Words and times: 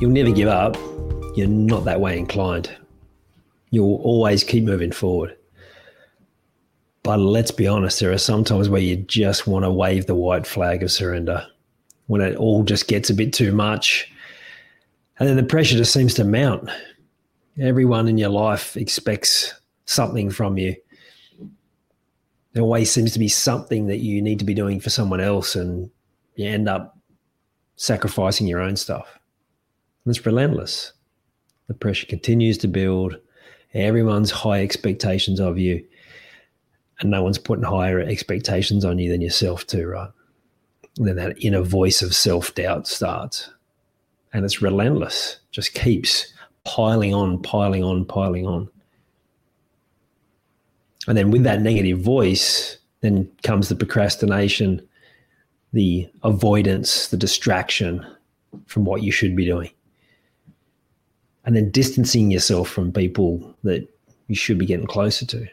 You'll 0.00 0.10
never 0.10 0.30
give 0.30 0.48
up. 0.48 0.76
You're 1.36 1.48
not 1.48 1.84
that 1.84 2.00
way 2.00 2.18
inclined. 2.18 2.74
You'll 3.70 4.00
always 4.02 4.44
keep 4.44 4.64
moving 4.64 4.92
forward. 4.92 5.36
But 7.02 7.18
let's 7.18 7.50
be 7.50 7.66
honest, 7.66 8.00
there 8.00 8.12
are 8.12 8.18
some 8.18 8.44
times 8.44 8.68
where 8.68 8.80
you 8.80 8.96
just 8.96 9.46
want 9.46 9.64
to 9.64 9.70
wave 9.70 10.06
the 10.06 10.14
white 10.14 10.46
flag 10.46 10.82
of 10.82 10.90
surrender 10.90 11.46
when 12.06 12.20
it 12.20 12.36
all 12.36 12.62
just 12.62 12.88
gets 12.88 13.10
a 13.10 13.14
bit 13.14 13.32
too 13.32 13.52
much. 13.52 14.10
And 15.18 15.28
then 15.28 15.36
the 15.36 15.42
pressure 15.42 15.76
just 15.76 15.92
seems 15.92 16.14
to 16.14 16.24
mount. 16.24 16.70
Everyone 17.60 18.08
in 18.08 18.18
your 18.18 18.28
life 18.28 18.76
expects 18.76 19.54
something 19.84 20.30
from 20.30 20.58
you 20.58 20.76
there 22.52 22.62
always 22.62 22.90
seems 22.90 23.12
to 23.12 23.18
be 23.18 23.28
something 23.28 23.86
that 23.86 23.98
you 23.98 24.22
need 24.22 24.38
to 24.38 24.44
be 24.44 24.54
doing 24.54 24.80
for 24.80 24.90
someone 24.90 25.20
else 25.20 25.54
and 25.54 25.90
you 26.34 26.48
end 26.48 26.68
up 26.68 26.98
sacrificing 27.76 28.46
your 28.46 28.60
own 28.60 28.76
stuff. 28.76 29.17
And 30.08 30.16
it's 30.16 30.24
relentless. 30.24 30.94
The 31.66 31.74
pressure 31.74 32.06
continues 32.06 32.56
to 32.58 32.66
build. 32.66 33.18
Everyone's 33.74 34.30
high 34.30 34.62
expectations 34.62 35.38
of 35.38 35.58
you. 35.58 35.84
And 36.98 37.10
no 37.10 37.22
one's 37.22 37.36
putting 37.36 37.66
higher 37.66 38.00
expectations 38.00 38.86
on 38.86 38.98
you 38.98 39.12
than 39.12 39.20
yourself, 39.20 39.66
too, 39.66 39.86
right? 39.86 40.08
And 40.96 41.06
then 41.06 41.16
that 41.16 41.44
inner 41.44 41.60
voice 41.60 42.00
of 42.00 42.14
self 42.14 42.54
doubt 42.54 42.86
starts. 42.86 43.50
And 44.32 44.46
it's 44.46 44.62
relentless, 44.62 45.40
just 45.50 45.74
keeps 45.74 46.32
piling 46.64 47.12
on, 47.12 47.42
piling 47.42 47.84
on, 47.84 48.06
piling 48.06 48.46
on. 48.46 48.70
And 51.06 51.18
then 51.18 51.30
with 51.30 51.42
that 51.42 51.60
negative 51.60 52.00
voice, 52.00 52.78
then 53.02 53.30
comes 53.42 53.68
the 53.68 53.76
procrastination, 53.76 54.80
the 55.74 56.08
avoidance, 56.22 57.08
the 57.08 57.18
distraction 57.18 58.06
from 58.64 58.86
what 58.86 59.02
you 59.02 59.12
should 59.12 59.36
be 59.36 59.44
doing. 59.44 59.70
And 61.48 61.56
then 61.56 61.70
distancing 61.70 62.30
yourself 62.30 62.68
from 62.68 62.92
people 62.92 63.56
that 63.64 63.88
you 64.26 64.34
should 64.34 64.58
be 64.58 64.66
getting 64.66 64.86
closer 64.86 65.24
to. 65.24 65.46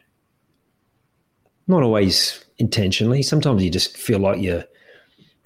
Not 1.68 1.84
always 1.84 2.44
intentionally. 2.58 3.24
Sometimes 3.24 3.64
you 3.64 3.70
just 3.70 3.96
feel 3.96 4.20
like 4.20 4.42
you're 4.42 4.66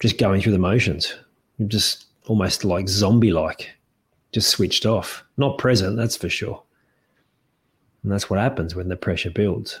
just 0.00 0.18
going 0.18 0.40
through 0.40 0.50
the 0.50 0.58
motions. 0.58 1.14
You're 1.58 1.68
just 1.68 2.06
almost 2.26 2.64
like 2.64 2.88
zombie 2.88 3.30
like, 3.30 3.70
just 4.32 4.50
switched 4.50 4.86
off. 4.86 5.22
Not 5.36 5.56
present, 5.58 5.96
that's 5.96 6.16
for 6.16 6.28
sure. 6.28 6.60
And 8.02 8.10
that's 8.10 8.28
what 8.28 8.40
happens 8.40 8.74
when 8.74 8.88
the 8.88 8.96
pressure 8.96 9.30
builds. 9.30 9.80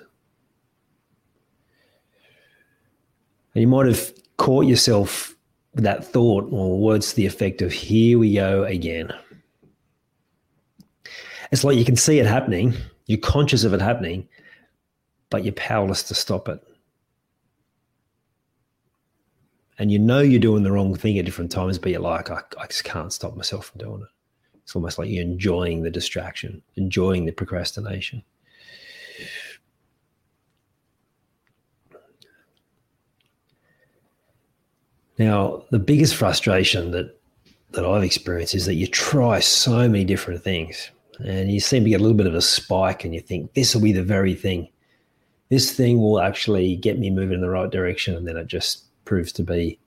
And 3.56 3.62
you 3.62 3.66
might 3.66 3.86
have 3.86 4.12
caught 4.36 4.66
yourself 4.66 5.34
with 5.74 5.82
that 5.82 6.04
thought 6.04 6.46
or 6.52 6.78
words 6.78 7.10
to 7.10 7.16
the 7.16 7.26
effect 7.26 7.60
of, 7.60 7.72
here 7.72 8.20
we 8.20 8.34
go 8.34 8.62
again. 8.62 9.12
It's 11.50 11.64
like 11.64 11.76
you 11.76 11.84
can 11.84 11.96
see 11.96 12.18
it 12.18 12.26
happening, 12.26 12.74
you're 13.06 13.18
conscious 13.18 13.64
of 13.64 13.74
it 13.74 13.80
happening, 13.80 14.28
but 15.30 15.44
you're 15.44 15.52
powerless 15.54 16.04
to 16.04 16.14
stop 16.14 16.48
it. 16.48 16.62
And 19.78 19.90
you 19.90 19.98
know 19.98 20.20
you're 20.20 20.40
doing 20.40 20.62
the 20.62 20.70
wrong 20.70 20.94
thing 20.94 21.18
at 21.18 21.24
different 21.24 21.50
times, 21.50 21.78
but 21.78 21.90
you're 21.90 22.00
like, 22.00 22.30
I, 22.30 22.42
I 22.58 22.66
just 22.66 22.84
can't 22.84 23.12
stop 23.12 23.34
myself 23.34 23.66
from 23.66 23.78
doing 23.78 24.02
it. 24.02 24.08
It's 24.62 24.76
almost 24.76 24.98
like 24.98 25.08
you're 25.08 25.22
enjoying 25.22 25.82
the 25.82 25.90
distraction, 25.90 26.62
enjoying 26.76 27.24
the 27.24 27.32
procrastination. 27.32 28.22
Now, 35.18 35.64
the 35.70 35.78
biggest 35.78 36.14
frustration 36.14 36.92
that 36.92 37.16
that 37.72 37.84
I've 37.84 38.02
experienced 38.02 38.54
is 38.54 38.66
that 38.66 38.74
you 38.74 38.86
try 38.86 39.38
so 39.38 39.88
many 39.88 40.04
different 40.04 40.42
things 40.42 40.90
and 41.24 41.50
you 41.50 41.60
seem 41.60 41.84
to 41.84 41.90
get 41.90 42.00
a 42.00 42.02
little 42.02 42.16
bit 42.16 42.26
of 42.26 42.34
a 42.34 42.40
spike 42.40 43.04
and 43.04 43.14
you 43.14 43.20
think 43.20 43.54
this 43.54 43.74
will 43.74 43.82
be 43.82 43.92
the 43.92 44.02
very 44.02 44.34
thing. 44.34 44.68
This 45.48 45.72
thing 45.72 45.98
will 45.98 46.20
actually 46.20 46.76
get 46.76 46.98
me 46.98 47.10
moving 47.10 47.34
in 47.34 47.40
the 47.40 47.50
right 47.50 47.70
direction. 47.70 48.14
And 48.14 48.26
then 48.26 48.36
it 48.36 48.46
just 48.46 48.84
proves 49.04 49.32
to 49.32 49.42
be 49.42 49.78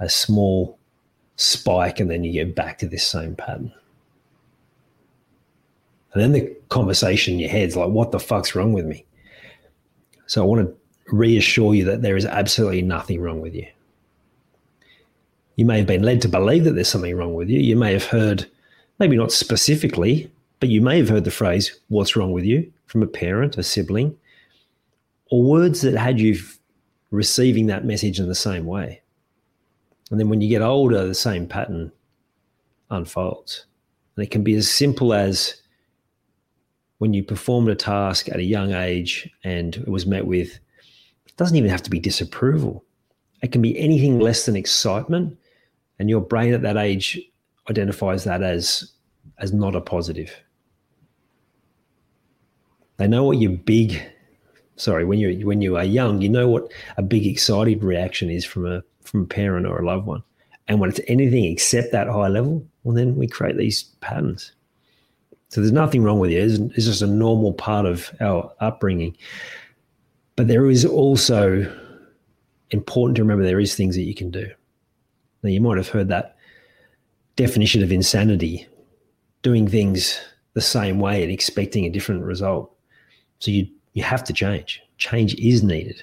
a 0.00 0.08
small 0.08 0.78
spike 1.36 2.00
and 2.00 2.10
then 2.10 2.24
you 2.24 2.32
get 2.32 2.54
back 2.54 2.78
to 2.78 2.88
this 2.88 3.06
same 3.06 3.36
pattern. 3.36 3.72
And 6.12 6.22
then 6.22 6.32
the 6.32 6.56
conversation 6.68 7.34
in 7.34 7.40
your 7.40 7.50
head's 7.50 7.76
like, 7.76 7.90
what 7.90 8.12
the 8.12 8.20
fuck's 8.20 8.54
wrong 8.54 8.72
with 8.72 8.86
me? 8.86 9.04
So 10.26 10.42
I 10.42 10.46
want 10.46 10.66
to 10.66 11.14
reassure 11.14 11.74
you 11.74 11.84
that 11.84 12.02
there 12.02 12.16
is 12.16 12.24
absolutely 12.24 12.82
nothing 12.82 13.20
wrong 13.20 13.40
with 13.40 13.54
you. 13.54 13.66
You 15.56 15.64
may 15.64 15.78
have 15.78 15.86
been 15.86 16.02
led 16.02 16.20
to 16.22 16.28
believe 16.28 16.64
that 16.64 16.72
there's 16.72 16.88
something 16.88 17.16
wrong 17.16 17.34
with 17.34 17.48
you. 17.48 17.60
You 17.60 17.76
may 17.76 17.92
have 17.92 18.04
heard, 18.04 18.46
maybe 18.98 19.16
not 19.16 19.32
specifically, 19.32 20.30
but 20.64 20.70
you 20.70 20.80
may 20.80 20.96
have 20.96 21.10
heard 21.10 21.24
the 21.24 21.30
phrase, 21.30 21.78
What's 21.88 22.16
wrong 22.16 22.32
with 22.32 22.46
you? 22.46 22.72
from 22.86 23.02
a 23.02 23.06
parent, 23.06 23.58
a 23.58 23.62
sibling, 23.62 24.16
or 25.30 25.42
words 25.42 25.82
that 25.82 25.94
had 25.94 26.18
you 26.18 26.38
receiving 27.10 27.66
that 27.66 27.84
message 27.84 28.18
in 28.18 28.28
the 28.28 28.34
same 28.34 28.64
way. 28.64 29.02
And 30.10 30.18
then 30.18 30.30
when 30.30 30.40
you 30.40 30.48
get 30.48 30.62
older, 30.62 31.06
the 31.06 31.14
same 31.14 31.46
pattern 31.46 31.92
unfolds. 32.88 33.66
And 34.16 34.24
it 34.24 34.30
can 34.30 34.42
be 34.42 34.54
as 34.54 34.70
simple 34.70 35.12
as 35.12 35.60
when 36.96 37.12
you 37.12 37.22
performed 37.22 37.68
a 37.68 37.74
task 37.74 38.30
at 38.30 38.38
a 38.38 38.42
young 38.42 38.72
age 38.72 39.28
and 39.44 39.76
it 39.76 39.88
was 39.88 40.06
met 40.06 40.26
with, 40.26 40.58
it 41.26 41.36
doesn't 41.36 41.58
even 41.58 41.68
have 41.68 41.82
to 41.82 41.90
be 41.90 42.00
disapproval. 42.00 42.82
It 43.42 43.52
can 43.52 43.60
be 43.60 43.78
anything 43.78 44.18
less 44.18 44.46
than 44.46 44.56
excitement 44.56 45.36
and 45.98 46.08
your 46.08 46.22
brain 46.22 46.54
at 46.54 46.62
that 46.62 46.78
age 46.78 47.20
identifies 47.68 48.24
that 48.24 48.42
as 48.42 48.94
as 49.38 49.52
not 49.52 49.74
a 49.74 49.80
positive 49.82 50.34
they 52.96 53.08
know 53.08 53.24
what 53.24 53.38
your 53.38 53.52
big 53.52 54.00
sorry 54.76 55.04
when 55.04 55.18
you 55.18 55.46
when 55.46 55.60
you 55.60 55.76
are 55.76 55.84
young 55.84 56.20
you 56.20 56.28
know 56.28 56.48
what 56.48 56.70
a 56.96 57.02
big 57.02 57.26
excited 57.26 57.82
reaction 57.82 58.30
is 58.30 58.44
from 58.44 58.66
a 58.66 58.82
from 59.02 59.22
a 59.22 59.26
parent 59.26 59.66
or 59.66 59.78
a 59.78 59.86
loved 59.86 60.06
one. 60.06 60.22
And 60.66 60.80
when 60.80 60.88
it's 60.88 61.00
anything 61.08 61.44
except 61.44 61.92
that 61.92 62.08
high 62.08 62.28
level 62.28 62.66
well 62.82 62.94
then 62.94 63.16
we 63.16 63.26
create 63.26 63.56
these 63.56 63.84
patterns. 64.00 64.52
So 65.48 65.60
there's 65.60 65.72
nothing 65.72 66.02
wrong 66.02 66.18
with 66.18 66.30
you 66.30 66.40
it's, 66.40 66.58
it's 66.76 66.86
just 66.86 67.02
a 67.02 67.06
normal 67.06 67.52
part 67.52 67.86
of 67.86 68.10
our 68.20 68.52
upbringing. 68.60 69.16
But 70.36 70.48
there 70.48 70.68
is 70.68 70.84
also 70.84 71.70
important 72.70 73.16
to 73.16 73.22
remember 73.22 73.44
there 73.44 73.60
is 73.60 73.74
things 73.74 73.94
that 73.94 74.02
you 74.02 74.14
can 74.14 74.30
do. 74.30 74.50
Now, 75.42 75.50
you 75.50 75.60
might 75.60 75.76
have 75.76 75.88
heard 75.88 76.08
that 76.08 76.36
definition 77.36 77.82
of 77.82 77.92
insanity 77.92 78.66
doing 79.42 79.68
things 79.68 80.18
the 80.54 80.60
same 80.60 80.98
way 80.98 81.22
and 81.22 81.30
expecting 81.30 81.84
a 81.84 81.90
different 81.90 82.24
result. 82.24 82.73
So 83.38 83.50
you, 83.50 83.66
you 83.92 84.02
have 84.02 84.24
to 84.24 84.32
change. 84.32 84.82
Change 84.98 85.34
is 85.34 85.62
needed. 85.62 86.02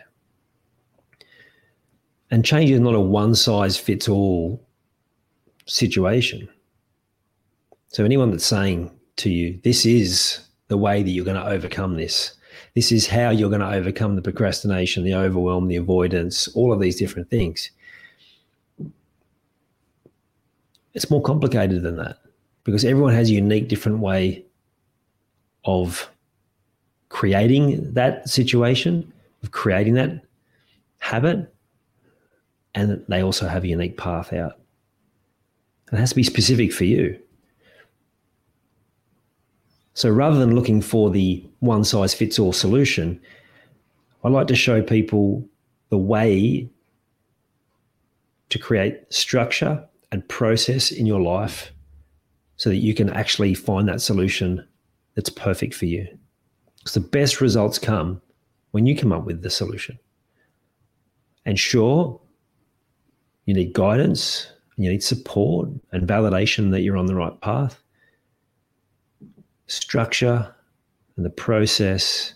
And 2.30 2.46
change 2.46 2.70
is 2.70 2.80
not 2.80 2.96
a 2.96 3.00
one 3.00 3.36
size 3.36 3.78
fits 3.78 4.08
all 4.08 4.66
situation. 5.66 6.48
So, 7.90 8.06
anyone 8.06 8.32
that's 8.32 8.46
saying 8.46 8.90
to 9.18 9.30
you, 9.30 9.60
this 9.64 9.86
is 9.86 10.40
the 10.70 10.78
way 10.78 11.04
that 11.04 11.10
you're 11.10 11.26
going 11.26 11.36
to 11.36 11.46
overcome 11.46 11.98
this, 11.98 12.34
this 12.74 12.92
is 12.92 13.08
how 13.08 13.32
you're 13.32 13.50
going 13.50 13.62
to 13.62 13.74
overcome 13.74 14.16
the 14.16 14.22
procrastination, 14.22 15.04
the 15.04 15.14
overwhelm, 15.14 15.68
the 15.68 15.76
avoidance, 15.76 16.48
all 16.50 16.72
of 16.72 16.80
these 16.80 16.98
different 16.98 17.30
things 17.30 17.70
it's 20.94 21.10
more 21.10 21.22
complicated 21.22 21.84
than 21.84 21.98
that. 21.98 22.18
because 22.64 22.86
everyone 22.86 23.14
has 23.14 23.30
a 23.30 23.34
unique, 23.34 23.68
different 23.68 24.00
way 24.00 24.46
of 25.66 26.11
creating 27.12 27.94
that 27.94 28.28
situation, 28.30 29.12
of 29.44 29.52
creating 29.52 29.96
that 29.96 30.22
habit, 31.00 31.54
and 32.74 33.04
they 33.10 33.22
also 33.22 33.50
have 33.50 33.66
a 33.66 33.68
unique 33.68 33.98
path 33.98 34.32
out. 34.32 34.54
It 35.92 35.98
has 35.98 36.12
to 36.12 36.16
be 36.16 36.24
specific 36.24 36.72
for 36.72 36.86
you. 36.86 37.20
So 39.94 40.10
rather 40.10 40.40
than 40.40 40.56
looking 40.56 40.82
for 40.82 41.10
the 41.10 41.46
one 41.60 41.84
size 41.84 42.14
fits 42.14 42.40
all 42.40 42.54
solution, 42.54 43.20
I 44.24 44.30
like 44.30 44.48
to 44.48 44.56
show 44.56 44.82
people 44.82 45.46
the 45.90 45.98
way 45.98 46.70
to 48.48 48.58
create 48.58 49.14
structure 49.14 49.84
and 50.14 50.28
process 50.30 50.92
in 50.92 51.06
your 51.06 51.20
life 51.20 51.74
so 52.56 52.70
that 52.70 52.78
you 52.78 52.94
can 52.94 53.10
actually 53.10 53.54
find 53.54 53.90
that 53.90 54.02
solution 54.02 54.66
that's 55.16 55.30
perfect 55.30 55.74
for 55.74 55.88
you. 55.88 56.08
Because 56.82 56.96
the 56.96 57.00
best 57.00 57.42
results 57.42 57.78
come 57.78 58.22
when 58.72 58.88
you 58.88 58.96
come 58.96 59.12
up 59.12 59.24
with 59.24 59.44
the 59.44 59.52
solution. 59.52 60.00
And 61.46 61.60
sure, 61.60 62.20
you 63.46 63.54
need 63.54 63.74
guidance 63.74 64.52
and 64.76 64.86
you 64.86 64.92
need 64.92 65.04
support 65.04 65.70
and 65.92 66.08
validation 66.08 66.72
that 66.72 66.82
you're 66.82 66.98
on 66.98 67.06
the 67.06 67.16
right 67.16 67.40
path. 67.42 67.80
Structure 69.68 70.54
and 71.16 71.26
the 71.26 71.30
process 71.30 72.34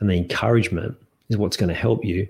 and 0.00 0.10
the 0.10 0.14
encouragement 0.14 0.96
is 1.28 1.36
what's 1.36 1.56
going 1.56 1.68
to 1.68 1.74
help 1.74 2.04
you 2.04 2.28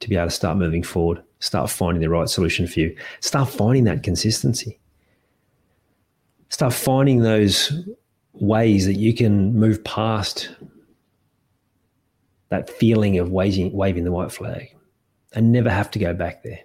to 0.00 0.08
be 0.08 0.16
able 0.16 0.26
to 0.26 0.30
start 0.30 0.58
moving 0.58 0.82
forward, 0.82 1.22
start 1.40 1.70
finding 1.70 2.02
the 2.02 2.10
right 2.10 2.28
solution 2.28 2.66
for 2.66 2.80
you, 2.80 2.96
start 3.20 3.48
finding 3.48 3.84
that 3.84 4.02
consistency, 4.02 4.78
start 6.50 6.74
finding 6.74 7.22
those 7.22 7.72
ways 8.34 8.84
that 8.84 8.94
you 8.96 9.14
can 9.14 9.54
move 9.54 9.82
past 9.84 10.50
that 12.48 12.70
feeling 12.70 13.18
of 13.18 13.30
waving, 13.30 13.72
waving 13.72 14.04
the 14.04 14.12
white 14.12 14.32
flag 14.32 14.74
and 15.32 15.52
never 15.52 15.70
have 15.70 15.90
to 15.92 15.98
go 15.98 16.14
back 16.14 16.42
there. 16.42 16.60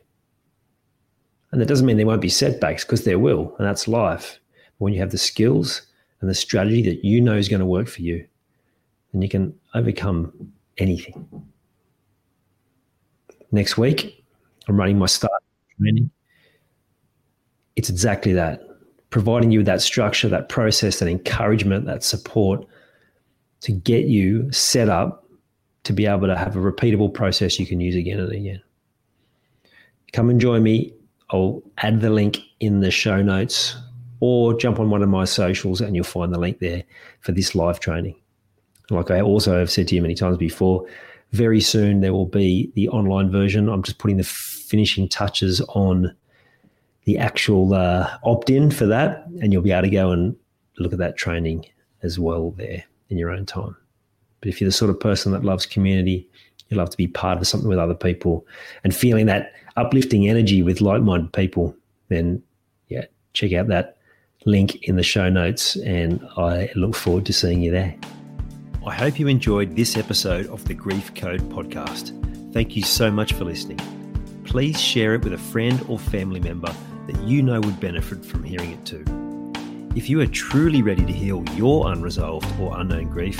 And 1.52 1.60
that 1.60 1.68
doesn't 1.68 1.86
mean 1.86 1.98
there 1.98 2.06
won't 2.06 2.22
be 2.22 2.30
setbacks 2.30 2.86
because 2.86 3.04
there 3.04 3.20
will, 3.20 3.56
and 3.58 3.68
that's 3.68 3.88
life. 3.88 4.40
But 4.78 4.86
when 4.86 4.94
you 4.94 5.00
have 5.00 5.12
the 5.12 5.18
skills 5.18 5.82
and 6.22 6.30
the 6.30 6.36
strategy 6.36 6.82
that 6.84 7.04
you 7.04 7.20
know 7.20 7.36
is 7.36 7.50
going 7.50 7.60
to 7.60 7.66
work 7.66 7.88
for 7.88 8.02
you, 8.02 8.26
then 9.12 9.22
you 9.22 9.28
can 9.28 9.54
overcome 9.74 10.54
anything. 10.78 11.28
Next 13.52 13.78
week, 13.78 14.24
I'm 14.68 14.78
running 14.78 14.98
my 14.98 15.08
start 15.08 15.44
training. 15.78 16.10
It's 17.76 17.90
exactly 17.90 18.32
that 18.34 18.62
providing 19.10 19.52
you 19.52 19.60
with 19.60 19.66
that 19.66 19.82
structure, 19.82 20.30
that 20.30 20.48
process, 20.48 21.00
that 21.00 21.10
encouragement, 21.10 21.86
that 21.86 22.04
support 22.04 22.66
to 23.60 23.74
get 23.74 24.06
you 24.06 24.50
set 24.52 24.88
up 24.88 25.21
to 25.84 25.94
be 25.94 26.06
able 26.06 26.28
to 26.28 26.38
have 26.38 26.56
a 26.56 26.60
repeatable 26.60 27.14
process 27.14 27.60
you 27.60 27.66
can 27.66 27.80
use 27.80 27.96
again 27.96 28.20
and 28.20 28.32
again. 28.32 28.62
Come 30.14 30.30
and 30.30 30.40
join 30.40 30.64
me 30.64 30.94
I'll 31.32 31.64
add 31.78 32.02
the 32.02 32.10
link 32.10 32.40
in 32.60 32.82
the 32.82 32.92
show 32.92 33.22
notes 33.22 33.76
or 34.20 34.54
jump 34.54 34.80
on 34.80 34.90
one 34.90 35.02
of 35.02 35.10
my 35.10 35.26
socials 35.26 35.82
and 35.82 35.96
you'll 35.96 36.04
find 36.04 36.34
the 36.34 36.40
link 36.40 36.60
there 36.60 36.84
for 37.22 37.32
this 37.32 37.56
live 37.56 37.80
training. 37.80 38.16
Like 38.90 39.10
I 39.10 39.22
also 39.22 39.58
have 39.58 39.72
said 39.72 39.88
to 39.88 39.96
you 39.96 40.02
many 40.02 40.16
times 40.16 40.38
before, 40.38 40.86
very 41.32 41.62
soon 41.62 42.02
there 42.02 42.14
will 42.14 42.26
be 42.26 42.72
the 42.76 42.90
online 42.90 43.32
version. 43.32 43.70
I'm 43.70 43.84
just 43.84 43.98
putting 43.98 44.18
the 44.18 44.24
finishing 44.24 45.08
touches 45.08 45.62
on 45.70 46.14
the 47.06 47.18
actual 47.18 47.74
uh, 47.74 48.18
opt 48.24 48.50
in 48.50 48.70
for 48.70 48.86
that, 48.86 49.26
and 49.42 49.52
you'll 49.52 49.64
be 49.64 49.72
able 49.72 49.84
to 49.84 49.90
go 49.90 50.12
and 50.12 50.36
look 50.78 50.92
at 50.92 51.00
that 51.00 51.18
training 51.18 51.66
as 52.04 52.20
well 52.20 52.52
there 52.52 52.84
in 53.10 53.18
your 53.18 53.32
own 53.32 53.46
time. 53.46 53.76
But 54.42 54.50
if 54.50 54.60
you're 54.60 54.68
the 54.68 54.74
sort 54.74 54.90
of 54.92 55.00
person 55.00 55.32
that 55.32 55.46
loves 55.46 55.66
community, 55.66 56.28
you 56.70 56.78
love 56.78 56.90
to 56.90 56.98
be 56.98 57.08
part 57.08 57.38
of 57.38 57.48
something 57.48 57.70
with 57.70 57.78
other 57.78 57.96
people 57.96 58.46
and 58.84 58.96
feeling 58.96 59.28
that 59.28 59.54
uplifting 59.78 60.28
energy 60.28 60.62
with 60.62 60.82
like 60.82 61.02
minded 61.02 61.32
people, 61.34 61.76
then 62.10 62.42
yeah, 62.90 63.06
check 63.34 63.54
out 63.54 63.68
that 63.68 63.98
link 64.46 64.84
in 64.84 64.96
the 64.96 65.04
show 65.04 65.30
notes. 65.30 65.76
And 65.78 66.26
I 66.38 66.70
look 66.76 66.96
forward 66.96 67.26
to 67.28 67.34
seeing 67.34 67.62
you 67.62 67.72
there. 67.72 67.96
I 68.86 68.96
hope 68.96 69.20
you 69.20 69.28
enjoyed 69.28 69.76
this 69.76 69.96
episode 69.96 70.48
of 70.48 70.66
the 70.66 70.74
Grief 70.74 71.14
Code 71.14 71.42
podcast. 71.50 72.18
Thank 72.52 72.76
you 72.76 72.82
so 72.82 73.12
much 73.12 73.34
for 73.34 73.46
listening. 73.46 73.80
Please 74.44 74.82
share 74.82 75.14
it 75.14 75.24
with 75.24 75.34
a 75.34 75.38
friend 75.38 75.86
or 75.88 76.00
family 76.00 76.40
member 76.40 76.74
that 77.08 77.22
you 77.24 77.44
know 77.44 77.60
would 77.62 77.80
benefit 77.80 78.26
from 78.26 78.44
hearing 78.44 78.72
it 78.72 78.86
too. 78.86 79.06
If 79.96 80.10
you 80.10 80.20
are 80.22 80.26
truly 80.26 80.82
ready 80.82 81.06
to 81.06 81.14
heal 81.14 81.44
your 81.56 81.92
unresolved 81.92 82.60
or 82.60 82.80
unknown 82.80 83.10
grief, 83.10 83.40